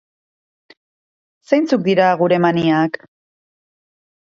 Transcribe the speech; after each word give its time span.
Zeintzuk 1.51 1.85
dira 1.89 2.09
gure 2.23 2.41
maniak? 2.47 3.01